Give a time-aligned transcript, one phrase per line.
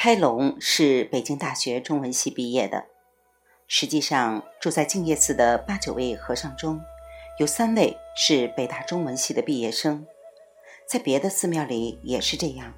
[0.00, 2.84] 开龙是北京大学中文系毕业的。
[3.66, 6.80] 实际上，住在净业寺的八九位和尚中，
[7.40, 10.06] 有三位是北大中文系的毕业生。
[10.86, 12.74] 在别的寺庙里也是这样。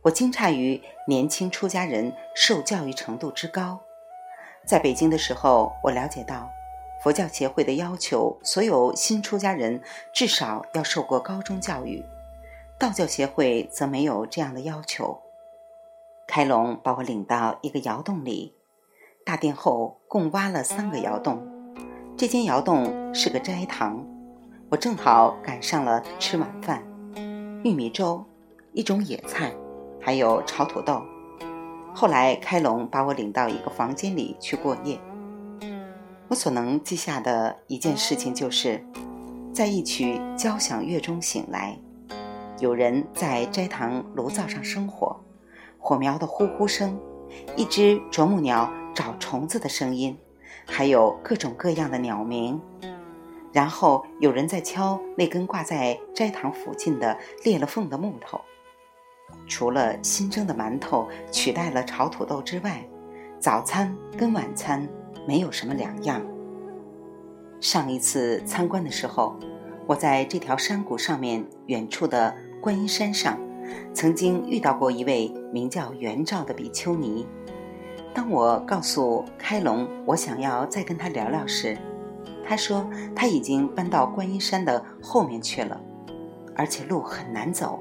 [0.00, 3.78] 我惊诧于年轻出家人受教育程度之高。
[4.64, 6.48] 在北京的时候，我了解到，
[7.04, 9.82] 佛教协会的要求，所有新出家人
[10.14, 12.02] 至少要受过高中教育；
[12.78, 15.20] 道教协会则没有这样的要求。
[16.30, 18.54] 开龙把我领到一个窑洞里，
[19.24, 21.44] 大殿后共挖了三个窑洞。
[22.16, 24.06] 这间窑洞是个斋堂，
[24.70, 26.84] 我正好赶上了吃晚饭，
[27.64, 28.24] 玉米粥，
[28.74, 29.52] 一种野菜，
[30.00, 31.02] 还有炒土豆。
[31.92, 35.00] 后来开龙把我领到一个房间里去过夜。
[36.28, 38.86] 我所能记下的一件事情就是，
[39.52, 41.76] 在一曲交响乐中醒来，
[42.60, 45.09] 有人在斋堂炉灶上生火。
[45.80, 47.00] 火苗的呼呼声，
[47.56, 50.16] 一只啄木鸟找虫子的声音，
[50.66, 52.60] 还有各种各样的鸟鸣。
[53.52, 58.40] 然后有人在敲那根挂在斋堂附近的裂了缝的木头。
[59.48, 62.86] 除了新蒸的馒头取代了炒土豆之外，
[63.40, 64.88] 早餐跟晚餐
[65.26, 66.22] 没有什么两样。
[67.60, 69.36] 上一次参观的时候，
[69.86, 73.36] 我在这条山谷上面远处的观音山上。
[73.92, 77.26] 曾经遇到过一位名叫元照的比丘尼。
[78.12, 81.78] 当我告诉开龙我想要再跟他聊聊时，
[82.44, 82.84] 他说
[83.14, 85.80] 他已经搬到观音山的后面去了，
[86.56, 87.80] 而且路很难走。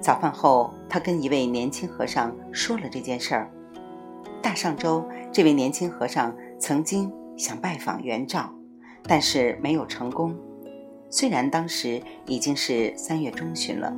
[0.00, 3.50] 早饭后，他跟一位年轻和尚说了这件事儿。
[4.42, 8.52] 大上周，这位年轻和尚曾经想拜访元照，
[9.04, 10.34] 但是没有成功。
[11.10, 13.94] 虽然当时已经是三月中旬了。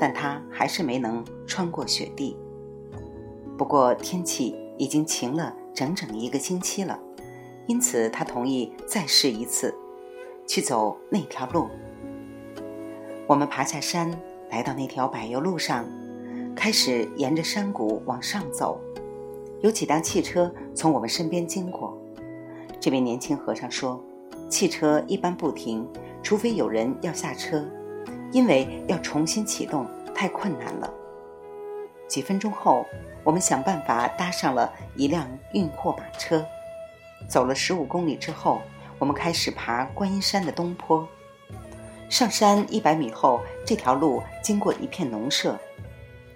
[0.00, 2.36] 但他还是没能穿过雪地。
[3.58, 6.98] 不过天气已经晴了整整一个星期了，
[7.66, 9.74] 因此他同意再试一次，
[10.46, 11.68] 去走那条路。
[13.26, 14.10] 我们爬下山，
[14.50, 15.84] 来到那条柏油路上，
[16.56, 18.80] 开始沿着山谷往上走。
[19.60, 21.94] 有几辆汽车从我们身边经过。
[22.80, 24.02] 这位年轻和尚说
[24.48, 25.86] ：“汽车一般不停，
[26.22, 27.62] 除非有人要下车。”
[28.32, 30.92] 因为要重新启动太困难了。
[32.06, 32.86] 几分钟后，
[33.22, 36.44] 我们想办法搭上了一辆运货马车。
[37.28, 38.60] 走了十五公里之后，
[38.98, 41.06] 我们开始爬观音山的东坡。
[42.08, 45.56] 上山一百米后，这条路经过一片农舍，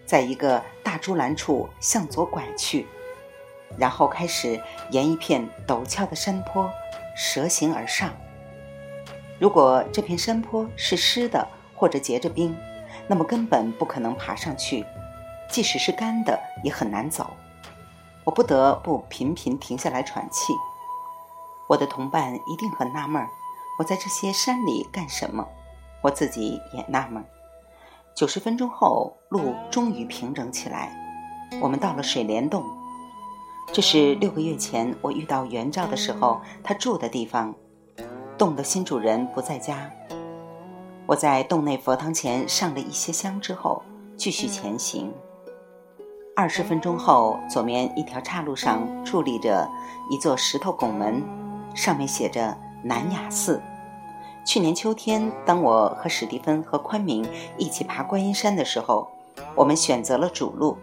[0.06, 2.86] 在一个大竹篮处向左拐去，
[3.76, 6.70] 然后开始沿一片陡峭的山坡
[7.16, 8.14] 蛇行而上。
[9.40, 12.56] 如果这片山坡是湿的，或者结着冰，
[13.06, 14.84] 那么根本不可能爬上去；
[15.48, 17.30] 即使是干的，也很难走。
[18.24, 20.52] 我不得不频频停下来喘气。
[21.68, 23.26] 我的同伴一定很纳闷，
[23.78, 25.46] 我在这些山里干什么？
[26.02, 27.26] 我自己也纳闷儿。
[28.14, 30.94] 九十分钟后，路终于平整起来，
[31.60, 32.64] 我们到了水帘洞。
[33.72, 37.54] 这是六个月前我遇到元照的时候他住的地方。
[38.36, 39.90] 洞的新主人不在家。
[41.06, 43.82] 我在洞内佛堂前上了一些香之后，
[44.16, 45.12] 继续前行。
[46.34, 49.68] 二十分钟后，左面一条岔路上矗立着
[50.10, 51.22] 一座石头拱门，
[51.74, 53.62] 上面写着“南雅寺”。
[54.46, 57.26] 去年秋天，当我和史蒂芬和宽明
[57.56, 59.06] 一起爬观音山的时候，
[59.54, 60.76] 我们选择了主路。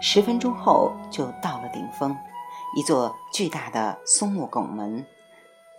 [0.00, 2.16] 十分钟后就到了顶峰，
[2.76, 5.04] 一座巨大的松木拱门，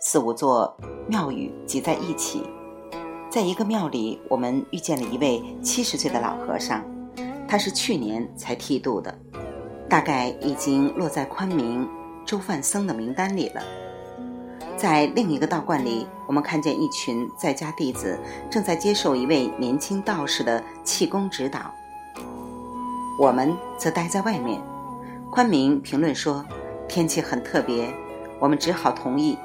[0.00, 2.44] 四五座庙宇挤在一起。
[3.30, 6.82] 在一个庙里，我们遇见了一位七十岁的老和尚，
[7.46, 9.14] 他是去年才剃度的，
[9.86, 11.86] 大概已经落在宽明
[12.24, 13.62] 周范僧的名单里了。
[14.78, 18.18] 在另一个道观里，我们看见一群在家弟子
[18.50, 21.70] 正在接受一位年轻道士的气功指导，
[23.20, 24.58] 我们则待在外面。
[25.30, 26.42] 宽明评论说
[26.88, 27.92] ：“天气很特别，
[28.40, 29.36] 我们只好同意。”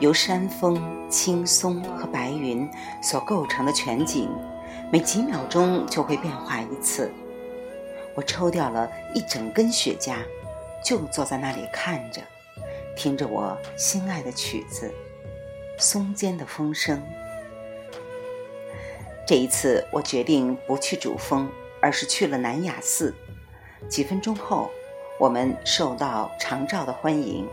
[0.00, 2.68] 由山峰、青松和白云
[3.00, 4.28] 所构成的全景，
[4.90, 7.12] 每几秒钟就会变化一次。
[8.14, 10.16] 我抽掉了一整根雪茄，
[10.84, 12.20] 就坐在那里看着，
[12.96, 14.92] 听着我心爱的曲子
[15.82, 16.98] 《松间的风声》。
[19.26, 21.48] 这一次，我决定不去主峰，
[21.80, 23.14] 而是去了南雅寺。
[23.88, 24.70] 几分钟后，
[25.18, 27.46] 我们受到常照的欢迎。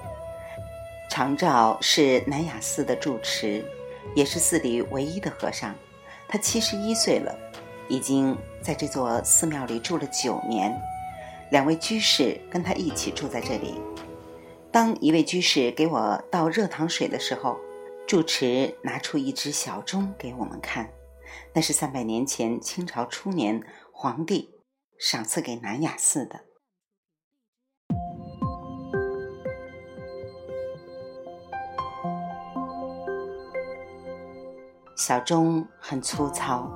[1.11, 3.65] 常照是南雅寺的住持，
[4.15, 5.75] 也是寺里唯一的和尚。
[6.25, 7.37] 他七十一岁了，
[7.89, 10.73] 已经在这座寺庙里住了九年，
[11.49, 13.73] 两位居士跟他一起住在这里。
[14.71, 17.57] 当一位居士给我倒热糖水的时候，
[18.07, 20.89] 住持拿出一只小钟给我们看，
[21.51, 23.61] 那是三百年前清朝初年
[23.91, 24.49] 皇帝
[24.97, 26.39] 赏赐给南雅寺的。
[35.03, 36.71] 小钟很粗糙。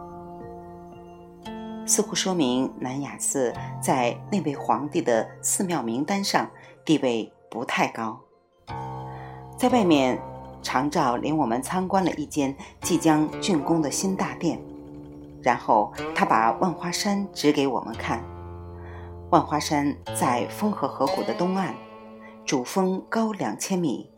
[1.85, 6.49] 似乎说明南雅寺在那位皇帝的寺庙名单上
[6.83, 8.19] 地位不太高。
[9.55, 10.19] 在外面，
[10.63, 14.59] 常照领我们参观了一间即将竣工的新大殿，
[15.43, 18.23] 然后他把万花山指给我们看。
[19.29, 21.75] 万花山在风河河谷的东岸，
[22.43, 24.09] 主峰高两千米，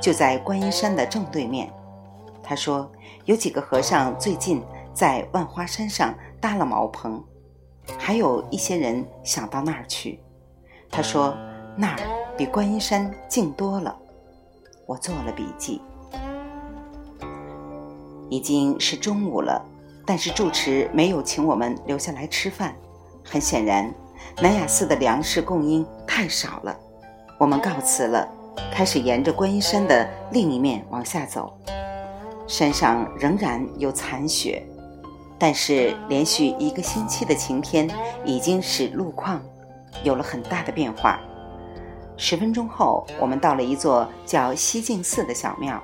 [0.00, 1.68] 就在观音山的正对面。
[2.46, 2.90] 他说，
[3.24, 4.62] 有几个和尚最近。
[4.94, 7.22] 在万花山上搭了茅棚，
[7.98, 10.18] 还有一些人想到那儿去。
[10.90, 11.36] 他说
[11.76, 11.98] 那儿
[12.34, 13.94] 比观音山静多了。
[14.86, 15.82] 我做了笔记。
[18.30, 19.62] 已经是中午了，
[20.06, 22.74] 但是住持没有请我们留下来吃饭。
[23.22, 23.92] 很显然，
[24.40, 26.74] 南雅寺的粮食供应太少了。
[27.38, 28.26] 我们告辞了，
[28.72, 31.52] 开始沿着观音山的另一面往下走。
[32.46, 34.62] 山上仍然有残雪。
[35.38, 37.86] 但是连续一个星期的晴天
[38.24, 39.42] 已经使路况
[40.02, 41.20] 有了很大的变化。
[42.16, 45.82] 十分钟后，我们到了一座叫西净寺的小庙，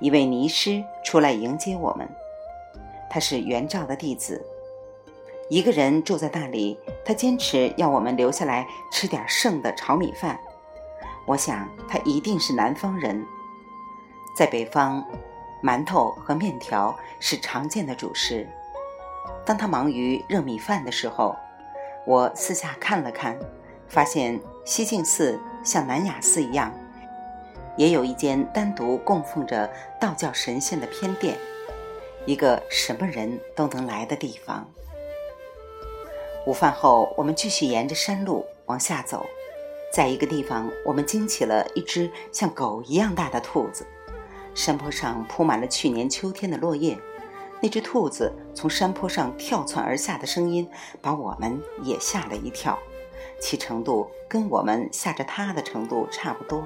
[0.00, 2.06] 一位尼师出来迎接我们。
[3.08, 4.44] 他是元照的弟子，
[5.48, 6.78] 一个人住在那里。
[7.06, 10.38] 他坚持要我们留下来吃点剩的炒米饭。
[11.26, 13.24] 我想他一定是南方人，
[14.36, 15.02] 在北方，
[15.64, 18.46] 馒头和面条是常见的主食。
[19.46, 21.34] 当他忙于热米饭的时候，
[22.06, 23.38] 我四下看了看，
[23.88, 26.70] 发现西净寺像南雅寺一样，
[27.78, 31.38] 也有一间单独供奉着道教神仙的偏殿，
[32.26, 34.70] 一个什么人都能来的地方。
[36.46, 39.24] 午饭后，我们继续沿着山路往下走，
[39.90, 43.86] 在一个地方，我们惊起了一只像狗一样大的兔子。
[44.54, 46.96] 山坡上铺满了去年秋天的落叶。
[47.60, 50.68] 那只兔子从山坡上跳窜而下的声音，
[51.00, 52.78] 把我们也吓了一跳，
[53.40, 56.62] 其程度跟我们吓着它的程度差不多。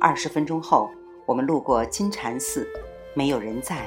[0.00, 0.90] 二十分钟后，
[1.26, 2.66] 我们路过金蝉寺，
[3.14, 3.86] 没有人在。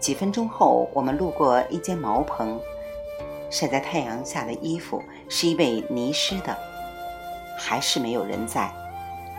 [0.00, 2.58] 几分钟后，我们路过一间茅棚，
[3.50, 6.56] 晒在太阳下的衣服是一位泥湿的，
[7.58, 8.72] 还是没有人在。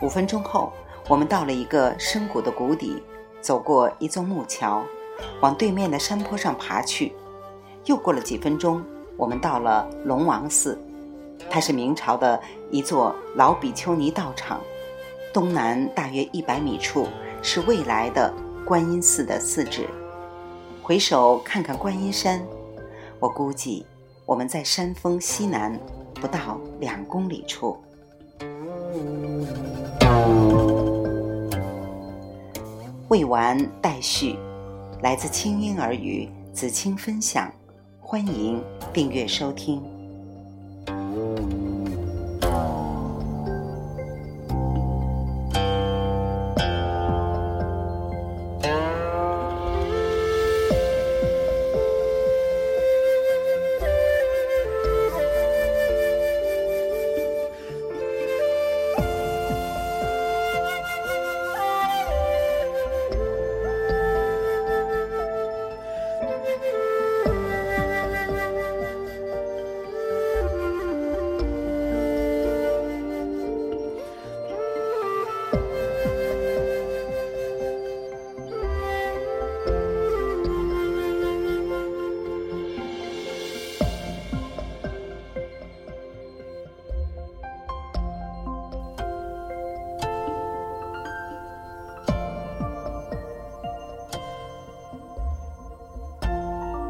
[0.02, 0.72] 五分钟后，
[1.08, 3.00] 我们到了一个深谷的谷底，
[3.40, 4.82] 走过一座木桥。
[5.40, 7.14] 往对面的山坡上爬去，
[7.84, 8.82] 又过了几分钟，
[9.16, 10.78] 我们到了龙王寺，
[11.48, 12.38] 它是明朝的
[12.70, 14.60] 一座老比丘尼道场，
[15.32, 17.06] 东南大约一百米处
[17.40, 18.30] 是未来的
[18.64, 19.88] 观音寺的寺址。
[20.82, 22.44] 回首看看观音山，
[23.18, 23.86] 我估计
[24.26, 25.78] 我们在山峰西南
[26.14, 27.78] 不到两公里处。
[33.08, 34.36] 未完待续。
[35.00, 37.52] 来自清音耳语，子清分享，
[38.00, 38.60] 欢迎
[38.92, 39.95] 订阅收听。